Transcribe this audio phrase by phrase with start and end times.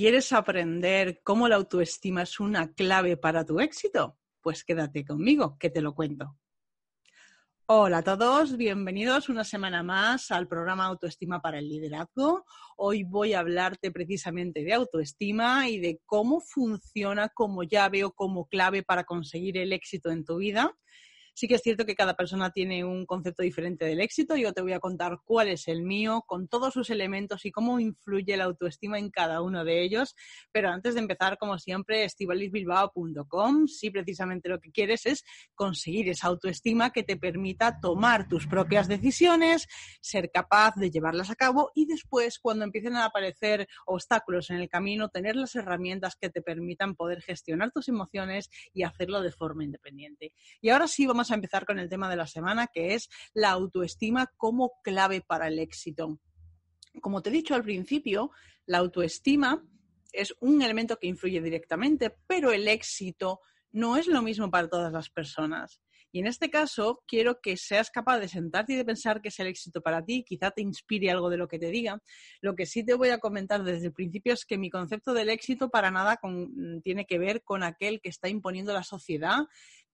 [0.00, 4.16] ¿Quieres aprender cómo la autoestima es una clave para tu éxito?
[4.40, 6.38] Pues quédate conmigo, que te lo cuento.
[7.66, 12.46] Hola a todos, bienvenidos una semana más al programa Autoestima para el Liderazgo.
[12.78, 18.48] Hoy voy a hablarte precisamente de autoestima y de cómo funciona como llave o como
[18.48, 20.74] clave para conseguir el éxito en tu vida.
[21.34, 24.36] Sí que es cierto que cada persona tiene un concepto diferente del éxito.
[24.36, 27.80] Yo te voy a contar cuál es el mío, con todos sus elementos y cómo
[27.80, 30.14] influye la autoestima en cada uno de ellos.
[30.52, 33.66] Pero antes de empezar, como siempre, estivalisbilbao.com.
[33.66, 38.88] Si precisamente lo que quieres es conseguir esa autoestima que te permita tomar tus propias
[38.88, 39.66] decisiones,
[40.00, 44.68] ser capaz de llevarlas a cabo y después, cuando empiecen a aparecer obstáculos en el
[44.68, 49.64] camino, tener las herramientas que te permitan poder gestionar tus emociones y hacerlo de forma
[49.64, 50.32] independiente.
[50.60, 53.50] Y ahora sí, vamos a empezar con el tema de la semana, que es la
[53.50, 56.20] autoestima como clave para el éxito.
[57.02, 58.30] Como te he dicho al principio,
[58.66, 59.60] la autoestima
[60.12, 63.40] es un elemento que influye directamente, pero el éxito
[63.72, 65.80] no es lo mismo para todas las personas.
[66.12, 69.38] Y en este caso, quiero que seas capaz de sentarte y de pensar que es
[69.38, 72.02] el éxito para ti, quizá te inspire algo de lo que te diga.
[72.40, 75.28] Lo que sí te voy a comentar desde el principio es que mi concepto del
[75.28, 76.18] éxito para nada
[76.82, 79.46] tiene que ver con aquel que está imponiendo la sociedad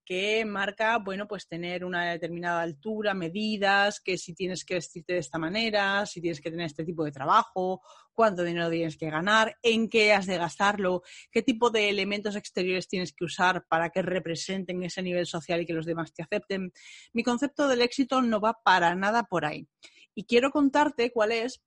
[0.07, 5.19] que marca, bueno, pues tener una determinada altura, medidas, que si tienes que vestirte de
[5.19, 7.83] esta manera, si tienes que tener este tipo de trabajo,
[8.15, 12.87] cuánto dinero tienes que ganar, en qué has de gastarlo, qué tipo de elementos exteriores
[12.87, 16.73] tienes que usar para que representen ese nivel social y que los demás te acepten.
[17.13, 19.67] Mi concepto del éxito no va para nada por ahí.
[20.15, 21.63] Y quiero contarte cuál es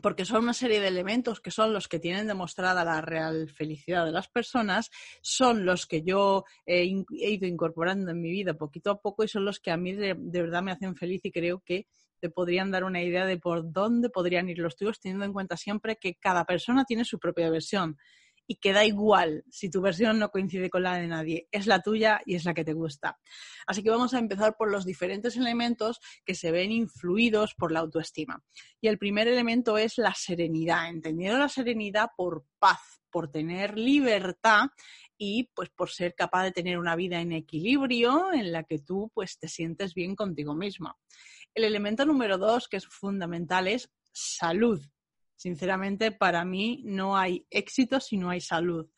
[0.00, 4.06] porque son una serie de elementos que son los que tienen demostrada la real felicidad
[4.06, 9.00] de las personas, son los que yo he, ido incorporando en mi vida poquito a
[9.00, 11.60] poco y son los que a mí de, de, verdad me hacen feliz y creo
[11.60, 11.86] que
[12.20, 15.56] te podrían dar una idea de por dónde podrían ir los tuyos, teniendo en cuenta
[15.56, 17.98] siempre que cada persona tiene su propia versión
[18.52, 21.80] y que da igual si tu versión no coincide con la de nadie, es la
[21.80, 23.18] tuya y es la que te gusta.
[23.66, 27.80] Así que vamos a empezar por los diferentes elementos que se ven influidos por la
[27.80, 28.44] autoestima.
[28.78, 34.66] Y el primer elemento es la serenidad, entendiendo la serenidad por paz, por tener libertad
[35.16, 39.10] y pues por ser capaz de tener una vida en equilibrio en la que tú
[39.14, 40.98] pues te sientes bien contigo misma.
[41.54, 44.82] El elemento número dos, que es fundamental, es salud.
[45.42, 48.88] Sinceramente, para mí no hay éxito si no hay salud.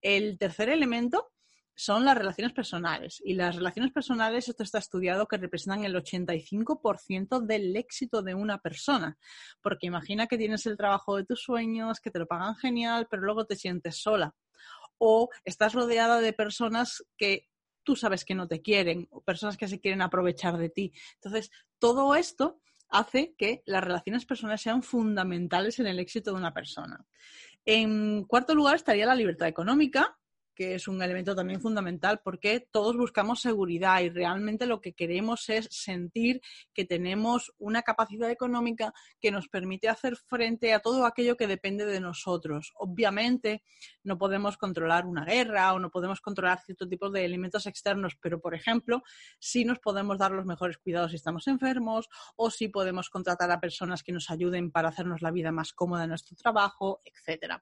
[0.00, 1.30] El tercer elemento
[1.76, 3.22] son las relaciones personales.
[3.24, 8.58] Y las relaciones personales, esto está estudiado, que representan el 85% del éxito de una
[8.58, 9.16] persona.
[9.62, 13.22] Porque imagina que tienes el trabajo de tus sueños, que te lo pagan genial, pero
[13.22, 14.34] luego te sientes sola.
[14.98, 17.46] O estás rodeada de personas que
[17.84, 20.92] tú sabes que no te quieren, o personas que se quieren aprovechar de ti.
[21.22, 26.54] Entonces, todo esto hace que las relaciones personales sean fundamentales en el éxito de una
[26.54, 27.04] persona.
[27.64, 30.18] En cuarto lugar estaría la libertad económica,
[30.54, 35.48] que es un elemento también fundamental porque todos buscamos seguridad y realmente lo que queremos
[35.48, 36.40] es sentir
[36.72, 41.84] que tenemos una capacidad económica que nos permite hacer frente a todo aquello que depende
[41.86, 42.72] de nosotros.
[42.76, 43.62] Obviamente
[44.02, 48.40] no podemos controlar una guerra o no podemos controlar cierto tipo de elementos externos, pero
[48.40, 49.02] por ejemplo,
[49.38, 53.60] sí nos podemos dar los mejores cuidados si estamos enfermos o sí podemos contratar a
[53.60, 57.54] personas que nos ayuden para hacernos la vida más cómoda en nuestro trabajo, etc.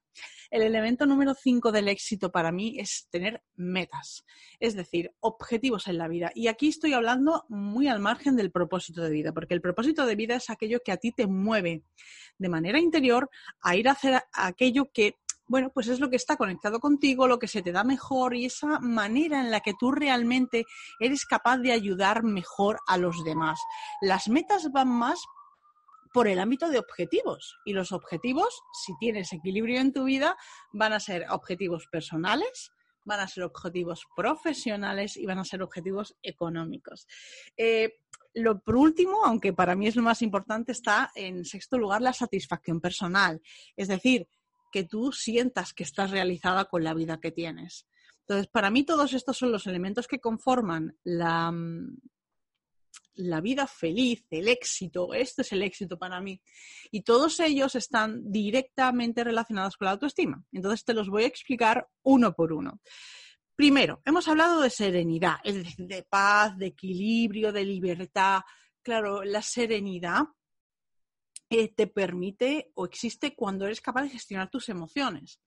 [0.49, 2.77] El elemento número 5 del éxito para mí
[3.09, 4.25] tener metas,
[4.59, 6.31] es decir, objetivos en la vida.
[6.35, 10.15] Y aquí estoy hablando muy al margen del propósito de vida, porque el propósito de
[10.15, 11.83] vida es aquello que a ti te mueve
[12.37, 13.29] de manera interior
[13.61, 15.15] a ir a hacer aquello que
[15.45, 18.45] bueno, pues es lo que está conectado contigo, lo que se te da mejor y
[18.45, 20.65] esa manera en la que tú realmente
[20.99, 23.59] eres capaz de ayudar mejor a los demás.
[24.01, 25.23] Las metas van más
[26.13, 27.57] por el ámbito de objetivos.
[27.65, 30.37] Y los objetivos, si tienes equilibrio en tu vida,
[30.71, 32.71] van a ser objetivos personales,
[33.03, 37.07] van a ser objetivos profesionales y van a ser objetivos económicos.
[37.57, 37.99] Eh,
[38.35, 42.13] lo por último, aunque para mí es lo más importante, está en sexto lugar la
[42.13, 43.41] satisfacción personal.
[43.75, 44.27] Es decir,
[44.71, 47.87] que tú sientas que estás realizada con la vida que tienes.
[48.21, 51.51] Entonces, para mí todos estos son los elementos que conforman la,
[53.15, 56.41] la vida feliz, el éxito, este es el éxito para mí.
[56.91, 60.43] Y todos ellos están directamente relacionados con la autoestima.
[60.51, 62.79] Entonces te los voy a explicar uno por uno.
[63.55, 68.41] Primero, hemos hablado de serenidad, es decir, de paz, de equilibrio, de libertad.
[68.81, 70.23] Claro, la serenidad
[71.49, 75.39] eh, te permite o existe cuando eres capaz de gestionar tus emociones.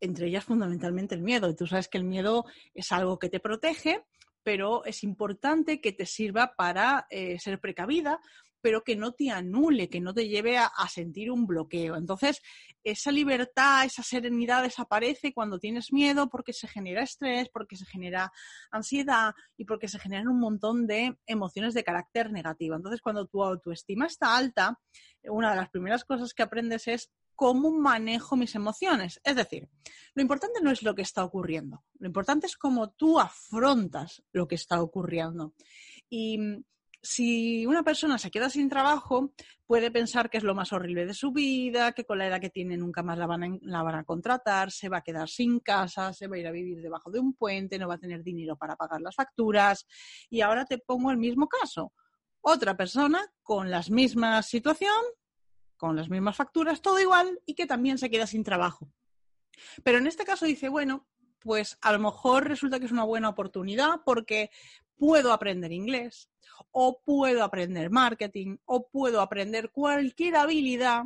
[0.00, 1.50] Entre ellas fundamentalmente el miedo.
[1.50, 4.04] Y tú sabes que el miedo es algo que te protege,
[4.46, 8.20] pero es importante que te sirva para eh, ser precavida,
[8.60, 11.96] pero que no te anule, que no te lleve a, sentir un bloqueo.
[11.96, 12.40] Entonces,
[12.84, 18.30] esa libertad, esa serenidad desaparece cuando tienes miedo porque se genera estrés, porque se genera
[18.70, 22.76] ansiedad y porque se generan un montón de emociones de carácter negativo.
[22.76, 24.78] Entonces, cuando tu autoestima está alta,
[25.24, 29.20] una de las primeras cosas que aprendes es cómo manejo mis emociones.
[29.22, 29.68] Es decir,
[30.14, 34.48] lo importante no es lo que está ocurriendo, lo importante es cómo tú afrontas lo
[34.48, 35.54] que está ocurriendo.
[36.08, 36.64] Y mm,
[37.06, 39.32] si una persona se queda sin trabajo,
[39.66, 42.50] puede pensar que es lo más horrible de su vida, que con la edad que
[42.50, 43.60] tiene nunca más la van,
[43.94, 47.10] a, contratar, se va a quedar sin casa, se va a ir a vivir debajo
[47.10, 49.86] de un puente, no va a tener dinero para pagar las facturas.
[50.30, 51.92] Y ahora te pongo el mismo caso.
[52.40, 55.02] Otra persona con la misma situación,
[55.76, 58.90] con las mismas facturas, todo igual, y que también se queda sin trabajo.
[59.82, 61.06] Pero en este caso dice, bueno,
[61.40, 64.50] pues a lo mejor resulta que es una buena oportunidad porque
[64.96, 66.28] puedo aprender inglés
[66.70, 71.04] o puedo aprender marketing o puedo aprender cualquier habilidad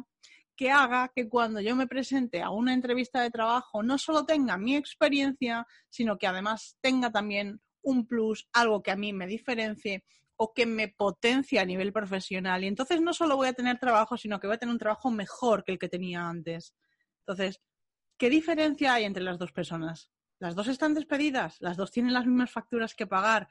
[0.57, 4.59] que haga que cuando yo me presente a una entrevista de trabajo no solo tenga
[4.59, 10.05] mi experiencia, sino que además tenga también un plus, algo que a mí me diferencie
[10.43, 12.65] o que me potencie a nivel profesional.
[12.65, 15.11] Y entonces no solo voy a tener trabajo, sino que voy a tener un trabajo
[15.11, 16.75] mejor que el que tenía antes.
[17.27, 17.61] Entonces,
[18.17, 20.11] ¿qué diferencia hay entre las dos personas?
[20.39, 23.49] Las dos están despedidas, las dos tienen las mismas facturas que pagar,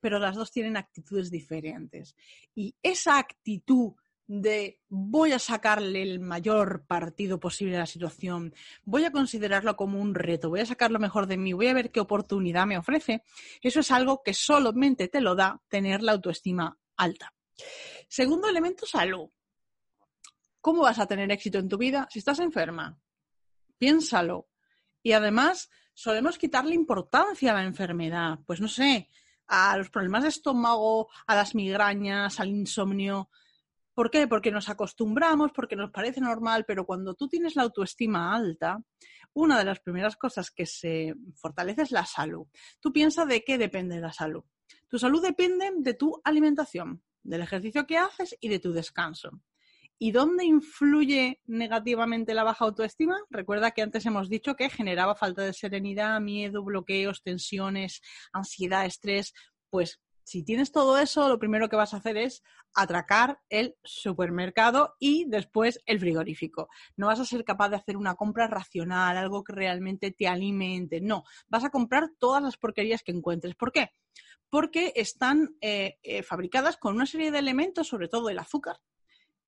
[0.00, 2.16] pero las dos tienen actitudes diferentes.
[2.54, 3.92] Y esa actitud
[4.32, 8.54] de voy a sacarle el mayor partido posible a la situación,
[8.84, 11.74] voy a considerarlo como un reto, voy a sacar lo mejor de mí, voy a
[11.74, 13.24] ver qué oportunidad me ofrece,
[13.60, 17.34] eso es algo que solamente te lo da tener la autoestima alta.
[18.06, 19.28] Segundo elemento, salud.
[20.60, 23.00] ¿Cómo vas a tener éxito en tu vida si estás enferma?
[23.78, 24.48] Piénsalo.
[25.02, 28.38] Y además, solemos quitarle importancia a la enfermedad.
[28.46, 29.08] Pues no sé,
[29.48, 33.28] a los problemas de estómago, a las migrañas, al insomnio.
[34.00, 34.26] ¿Por qué?
[34.26, 38.82] Porque nos acostumbramos, porque nos parece normal, pero cuando tú tienes la autoestima alta,
[39.34, 42.46] una de las primeras cosas que se fortalece es la salud.
[42.80, 44.42] Tú piensas de qué depende la salud.
[44.88, 49.42] Tu salud depende de tu alimentación, del ejercicio que haces y de tu descanso.
[49.98, 53.18] ¿Y dónde influye negativamente la baja autoestima?
[53.28, 58.00] Recuerda que antes hemos dicho que generaba falta de serenidad, miedo, bloqueos, tensiones,
[58.32, 59.34] ansiedad, estrés.
[59.68, 64.94] Pues si tienes todo eso, lo primero que vas a hacer es atracar el supermercado
[65.00, 66.68] y después el frigorífico.
[66.94, 71.00] No vas a ser capaz de hacer una compra racional, algo que realmente te alimente.
[71.00, 73.56] No, vas a comprar todas las porquerías que encuentres.
[73.56, 73.90] ¿Por qué?
[74.48, 78.76] Porque están eh, eh, fabricadas con una serie de elementos, sobre todo el azúcar,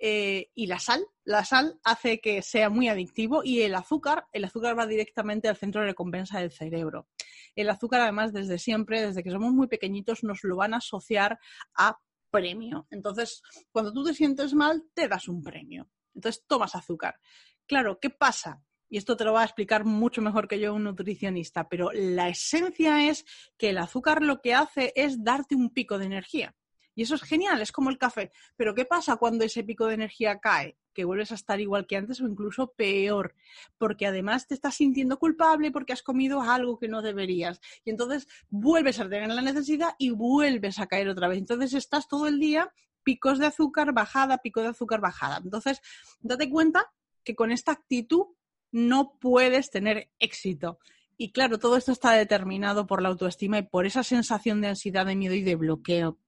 [0.04, 1.06] eh, y la sal.
[1.22, 5.56] La sal hace que sea muy adictivo y el azúcar, el azúcar va directamente al
[5.56, 7.06] centro de recompensa del cerebro.
[7.54, 11.38] El azúcar, además, desde siempre, desde que somos muy pequeñitos, nos lo van a asociar
[11.76, 12.00] a
[12.32, 12.88] premio.
[12.90, 15.88] Entonces, cuando tú te sientes mal, te das un premio.
[16.16, 17.20] Entonces, tomas azúcar.
[17.66, 18.60] Claro, ¿qué pasa?
[18.88, 22.28] y esto te lo va a explicar mucho mejor que yo un nutricionista, pero la
[22.28, 23.24] esencia es
[23.56, 26.54] que el azúcar lo que hace es darte un pico de energía.
[26.94, 28.32] Y eso es genial, es como el café.
[28.56, 30.76] Pero ¿qué pasa cuando ese pico de energía cae?
[30.92, 33.34] Que vuelves a estar igual que antes o incluso peor,
[33.78, 37.60] porque además te estás sintiendo culpable porque has comido algo que no deberías.
[37.84, 41.38] Y entonces vuelves a tener la necesidad y vuelves a caer otra vez.
[41.38, 42.72] Entonces estás todo el día
[43.02, 45.40] picos de azúcar bajada, pico de azúcar bajada.
[45.42, 45.80] Entonces,
[46.20, 46.92] date cuenta
[47.24, 48.26] que con esta actitud
[48.70, 50.78] no puedes tener éxito.
[51.22, 55.06] Y claro, todo esto está determinado por la autoestima y por esa sensación de ansiedad,
[55.06, 56.18] de miedo y de bloqueo.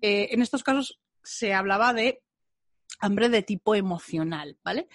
[0.00, 2.22] Eh, en estos casos se hablaba de
[3.00, 4.86] hambre de tipo emocional, ¿vale?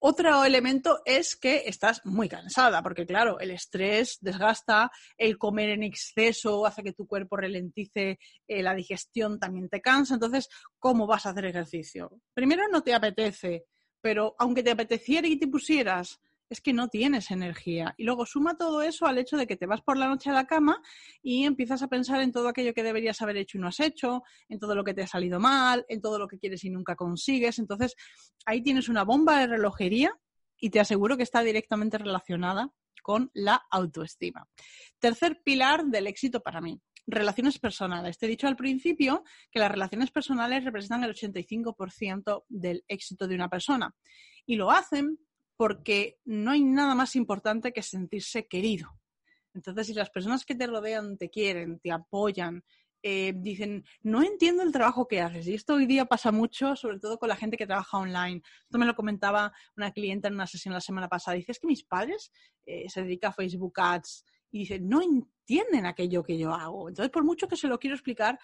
[0.00, 5.84] Otro elemento es que estás muy cansada, porque claro, el estrés desgasta, el comer en
[5.84, 8.18] exceso hace que tu cuerpo ralentice
[8.48, 10.14] eh, la digestión, también te cansa.
[10.14, 10.48] Entonces,
[10.80, 12.10] ¿cómo vas a hacer ejercicio?
[12.34, 13.66] Primero, no te apetece,
[14.00, 16.20] pero aunque te apeteciera y te pusieras
[16.50, 17.94] es que no tienes energía.
[17.96, 20.32] Y luego suma todo eso al hecho de que te vas por la noche a
[20.32, 20.82] la cama
[21.22, 24.24] y empiezas a pensar en todo aquello que deberías haber hecho y no has hecho,
[24.48, 26.96] en todo lo que te ha salido mal, en todo lo que quieres y nunca
[26.96, 27.60] consigues.
[27.60, 27.94] Entonces,
[28.44, 30.12] ahí tienes una bomba de relojería
[30.58, 32.70] y te aseguro que está directamente relacionada
[33.02, 34.46] con la autoestima.
[34.98, 38.18] Tercer pilar del éxito para mí, relaciones personales.
[38.18, 43.36] Te he dicho al principio que las relaciones personales representan el 85% del éxito de
[43.36, 43.94] una persona.
[44.46, 45.18] Y lo hacen
[45.60, 48.98] porque no hay nada más importante que sentirse querido.
[49.52, 52.64] Entonces, si las personas que te rodean te quieren, te apoyan,
[53.02, 55.46] eh, dicen, no entiendo el trabajo que haces.
[55.48, 58.40] Y esto hoy día pasa mucho, sobre todo con la gente que trabaja online.
[58.62, 61.36] Esto me lo comentaba una clienta en una sesión la semana pasada.
[61.36, 62.32] Dice, es que mis padres
[62.64, 66.88] eh, se dedican a Facebook Ads y dicen, no entienden aquello que yo hago.
[66.88, 68.38] Entonces, por mucho que se lo quiero explicar,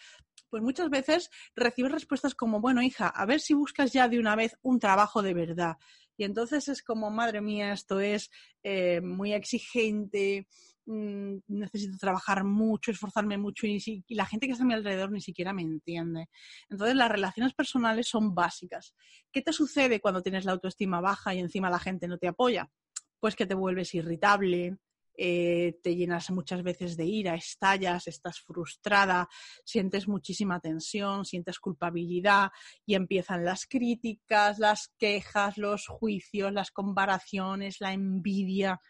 [0.51, 4.37] pues muchas veces recibes respuestas como, bueno, hija, a ver si buscas ya de una
[4.37, 5.79] vez un trabajo de verdad.
[6.17, 8.31] Y entonces es como, madre mía, esto es
[8.63, 10.47] eh, muy exigente,
[10.89, 15.21] Mm, necesito trabajar mucho, esforzarme mucho y, la gente que está a mi alrededor ni
[15.21, 16.29] siquiera me entiende.
[16.71, 18.95] Entonces las relaciones personales son básicas.
[19.33, 22.71] ¿Qué te sucede cuando tienes la autoestima baja y encima la gente no te apoya?
[23.19, 24.77] Pues que te vuelves irritable,
[25.17, 29.29] eh, te llenas muchas veces de ira, estallas, estás frustrada,
[29.65, 32.51] sientes muchísima tensión, sientes culpabilidad
[32.85, 38.81] y empiezan las críticas, las quejas, los juicios, las comparaciones, la envidia.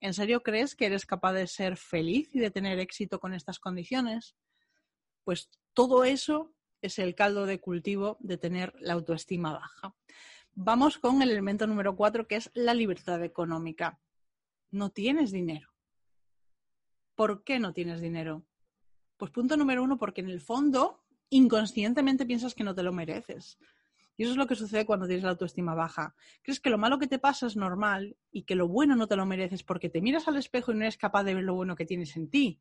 [0.00, 3.58] ¿En serio crees que eres capaz de ser feliz y de tener éxito con estas
[3.58, 4.36] condiciones?
[5.24, 9.94] Pues todo eso es el caldo de cultivo de tener la autoestima baja.
[10.52, 14.00] Vamos con el elemento número cuatro, que es la libertad económica.
[14.70, 15.68] No tienes dinero.
[17.14, 18.44] ¿Por qué no tienes dinero?
[19.16, 23.58] Pues punto número uno, porque en el fondo inconscientemente piensas que no te lo mereces.
[24.16, 26.14] Y eso es lo que sucede cuando tienes la autoestima baja.
[26.42, 29.16] Crees que lo malo que te pasa es normal y que lo bueno no te
[29.16, 31.76] lo mereces porque te miras al espejo y no eres capaz de ver lo bueno
[31.76, 32.60] que tienes en ti.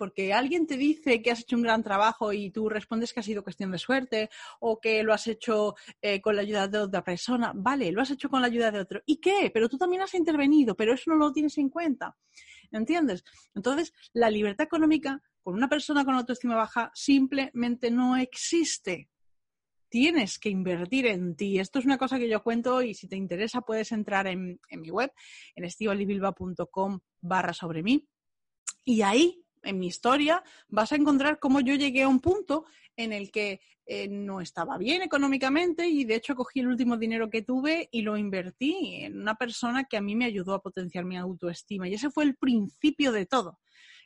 [0.00, 3.22] Porque alguien te dice que has hecho un gran trabajo y tú respondes que ha
[3.22, 7.04] sido cuestión de suerte o que lo has hecho eh, con la ayuda de otra
[7.04, 7.52] persona.
[7.54, 9.02] Vale, lo has hecho con la ayuda de otro.
[9.04, 9.50] ¿Y qué?
[9.52, 12.16] Pero tú también has intervenido, pero eso no lo tienes en cuenta.
[12.72, 13.24] ¿Entiendes?
[13.54, 19.10] Entonces, la libertad económica con una persona con autoestima baja simplemente no existe
[19.90, 21.58] tienes que invertir en ti.
[21.58, 24.90] Esto es una cosa que yo cuento y si te interesa puedes entrar en, mi
[24.90, 25.12] web,
[25.54, 28.08] en estivalibilba.com barra sobre mí.
[28.84, 32.64] Y ahí, en mi historia, vas a encontrar cómo yo llegué a un punto
[32.96, 37.28] en el que eh, no estaba bien económicamente y de hecho cogí el último dinero
[37.28, 41.04] que tuve y lo invertí en una persona que a mí me ayudó a potenciar
[41.04, 41.88] mi autoestima.
[41.88, 43.58] Y ese fue el principio de todo.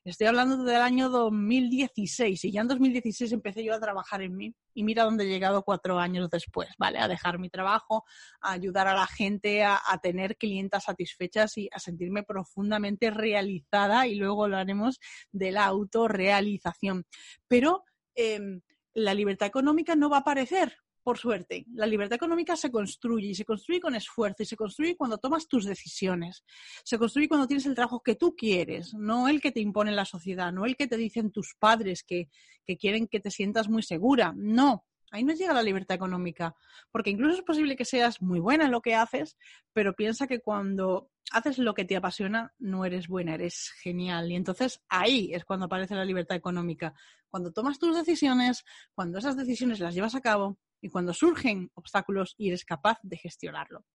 [0.04, 4.54] Estoy hablando del año 2016 y ya en 2016 empecé yo a trabajar en mí
[4.74, 6.98] y mira dónde he llegado cuatro años después, ¿vale?
[6.98, 8.04] A dejar mi trabajo,
[8.42, 14.16] a ayudar a la gente a, tener clientas satisfechas y a sentirme profundamente realizada y
[14.16, 15.00] luego lo haremos
[15.32, 17.06] de la autorrealización.
[17.48, 17.84] Pero
[18.14, 18.60] em,
[18.92, 21.66] la libertad económica no va a aparecer por suerte.
[21.74, 25.46] La libertad económica se construye y se construye con esfuerzo y se construye cuando tomas
[25.46, 26.42] tus decisiones.
[26.82, 30.06] Se construye cuando tienes el trabajo que tú quieres, no el que te impone la
[30.06, 32.30] sociedad, no el que te dicen tus padres que,
[32.64, 34.32] que quieren que te sientas muy segura.
[34.34, 36.56] No, ahí no llega la libertad económica,
[36.90, 39.36] porque incluso es posible que seas muy buena en lo que haces,
[39.72, 44.32] pero piensa que cuando haces lo que te apasiona, no eres buena, eres genial.
[44.32, 46.94] Y entonces ahí es cuando aparece la libertad económica.
[47.28, 52.34] Cuando tomas tus decisiones, cuando esas decisiones las llevas a cabo y cuando surgen obstáculos
[52.36, 53.86] y eres capaz de gestionarlo.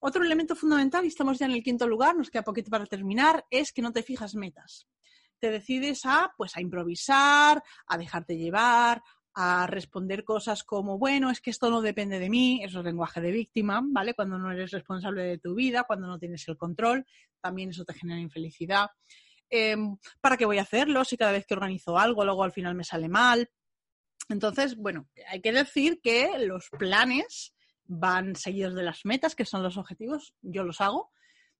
[0.00, 3.44] Otro elemento fundamental, y estamos ya en el quinto lugar, nos queda poquito para terminar,
[3.50, 4.88] es que no te fijas metas.
[5.38, 9.02] Te decides a, pues, a improvisar, a dejarte llevar,
[9.34, 13.20] a responder cosas como, bueno, es que esto no depende de mí, eso es lenguaje
[13.20, 14.14] de víctima, ¿vale?
[14.14, 17.04] Cuando no eres responsable de tu vida, cuando no tienes el control,
[17.42, 18.88] también eso te genera infelicidad.
[19.50, 22.74] Em, ¿Para qué voy a hacerlo si cada vez que organizo algo luego al final
[22.74, 23.50] me sale mal?
[24.32, 29.62] Entonces, bueno, hay que decir que los planes van seguidos de las metas, que son
[29.62, 31.10] los objetivos, yo los hago.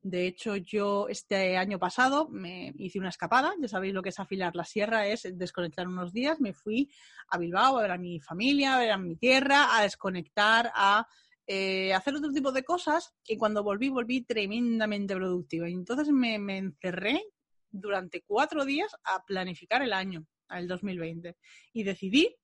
[0.00, 4.18] De hecho, yo este año pasado me hice una escapada, ya sabéis lo que es
[4.18, 6.90] afilar la sierra, es desconectar unos días, me fui
[7.28, 11.06] a Bilbao a ver a mi familia, a ver a mi tierra, a desconectar, a
[11.46, 13.14] eh, hacer otro tipo de cosas.
[13.28, 15.68] Y cuando volví, volví tremendamente productiva.
[15.68, 17.22] Y entonces me, me encerré
[17.70, 21.36] durante cuatro días a planificar el año, el 2020,
[21.74, 22.36] y decidí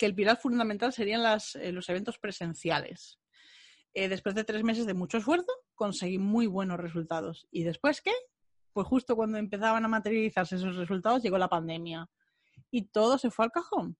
[0.00, 1.20] que el pilar fundamental serían
[1.56, 3.20] eh, los eventos presenciales.
[3.92, 7.46] Eh, después de tres meses de mucho esfuerzo, conseguí muy buenos resultados.
[7.50, 8.14] ¿Y después qué?
[8.72, 12.08] Pues justo cuando empezaban a materializarse esos resultados llegó la pandemia
[12.70, 13.98] y todo se fue al cajón.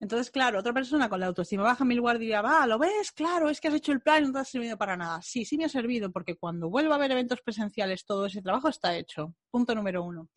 [0.00, 3.12] Entonces, claro, otra persona con la autoestima baja en mi lugar diría, va, ¿lo ves?
[3.12, 5.22] Claro, es que has hecho el plan y no te ha servido para nada.
[5.22, 8.68] Sí, sí me ha servido porque cuando vuelva a haber eventos presenciales todo ese trabajo
[8.68, 9.36] está hecho.
[9.52, 10.30] Punto número uno.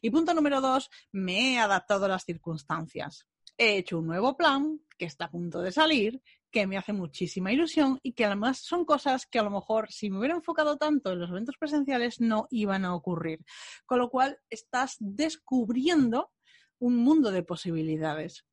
[0.00, 3.26] Y punto número dos, me he adaptado a las circunstancias
[3.58, 7.52] he hecho un nuevo plan que está a punto de salir, que me hace muchísima
[7.52, 11.12] ilusión y que además son cosas que a lo mejor si me hubiera enfocado tanto
[11.12, 13.44] en los eventos presenciales no iban a ocurrir.
[13.86, 16.30] Con lo cual estás descubriendo
[16.78, 18.44] un mundo de posibilidades.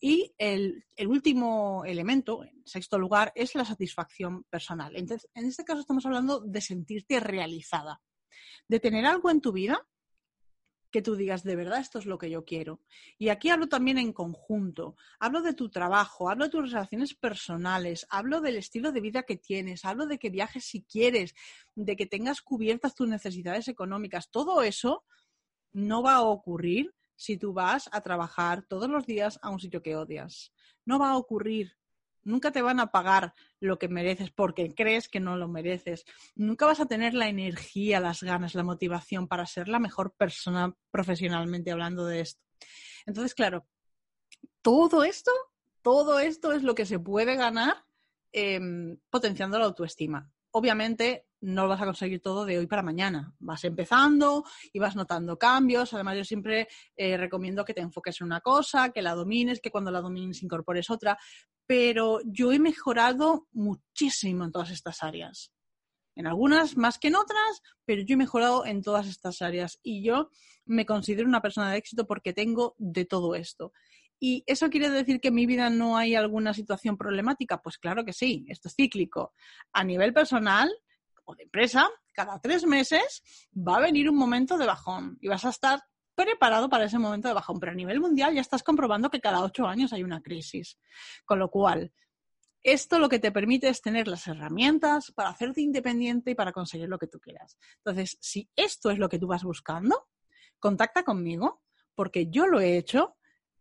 [0.00, 4.94] Y el, último elemento, en sexto lugar, es la satisfacción personal.
[4.96, 8.00] Entonces, en este caso estamos hablando de sentirte realizada,
[8.68, 9.86] de tener algo en tu vida
[10.90, 12.80] que tú digas, de verdad, esto es lo que yo quiero.
[13.18, 14.96] Y aquí hablo también en conjunto.
[15.18, 19.36] Hablo de tu trabajo, hablo de tus relaciones personales, hablo del estilo de vida que
[19.36, 21.34] tienes, hablo de que viajes si quieres,
[21.74, 24.30] de que tengas cubiertas tus necesidades económicas.
[24.30, 25.04] Todo eso
[25.72, 29.82] no va a ocurrir si tú vas a trabajar todos los días a un sitio
[29.82, 30.52] que odias.
[30.86, 31.76] No va a ocurrir.
[32.28, 36.04] Nunca te van a pagar lo que mereces porque crees que no lo mereces.
[36.36, 40.74] Nunca vas a tener la energía, las ganas, la motivación para ser la mejor persona
[40.90, 42.42] profesionalmente hablando de esto.
[43.06, 43.66] Entonces, claro,
[44.60, 45.32] todo esto,
[45.80, 47.84] todo esto es lo que se puede ganar
[48.32, 50.30] em, potenciando la autoestima.
[50.50, 53.32] Obviamente, no lo vas a conseguir todo de hoy para mañana.
[53.38, 55.94] Vas empezando y vas notando cambios.
[55.94, 59.70] Además, yo siempre eh, recomiendo que te enfoques en una cosa, que la domines, que
[59.70, 61.18] cuando la domines incorpores otra.
[61.68, 65.52] Pero yo he mejorado muchísimo en todas estas áreas.
[66.16, 69.78] En algunas más que en otras, pero yo he mejorado en todas estas áreas.
[69.84, 70.30] Y yo
[70.64, 73.72] me considero una persona de éxito porque tengo de todo esto.
[74.18, 77.62] ¿Y eso quiere decir que en mi vida no hay alguna situación problemática?
[77.62, 79.32] Pues claro que sí, esto es cíclico.
[79.72, 80.68] A nivel personal,
[81.24, 83.22] o de empresa, cada tres meses
[83.54, 85.80] va a venir un momento de bajón y vas a estar
[86.18, 87.60] preparado para ese momento de bajón.
[87.60, 90.76] Pero a nivel mundial ya estás comprobando que cada ocho años hay una crisis.
[91.24, 91.92] Con lo cual,
[92.62, 96.88] esto lo que te permite es tener las herramientas para hacerte independiente y para conseguir
[96.88, 97.56] lo que tú quieras.
[97.76, 100.08] Entonces, si esto es lo que tú vas buscando,
[100.58, 101.62] contacta conmigo
[101.94, 103.16] porque yo lo he hecho,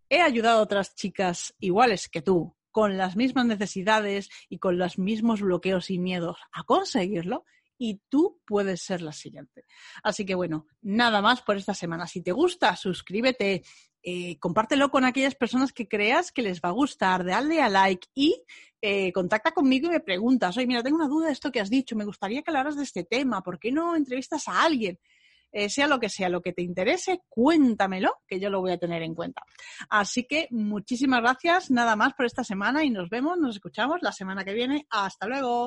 [0.09, 4.97] he ayudado a otras chicas iguales que tú, con las mismas necesidades y con los
[4.97, 7.45] mismos bloqueos y miedos a conseguirlo
[7.77, 9.65] y tú puedes ser la siguiente.
[10.03, 12.07] Así que bueno, nada más por esta semana.
[12.07, 13.63] Si te gusta, suscríbete,
[14.03, 18.07] eh, compártelo con aquellas personas que creas que les va a gustar, dale a like
[18.13, 18.41] y
[18.81, 21.69] eh, contacta conmigo y me preguntas, oye, mira, tengo una duda de esto que has
[21.69, 24.99] dicho, me gustaría que hablaras de este tema, ¿por qué no entrevistas a alguien?
[25.51, 28.77] Eh, sea lo que sea, lo que te interese, cuéntamelo, que yo lo voy a
[28.77, 29.43] tener en cuenta.
[29.89, 34.11] Así que muchísimas gracias, nada más por esta semana y nos vemos, nos escuchamos la
[34.11, 34.85] semana que viene.
[34.89, 35.65] Hasta luego.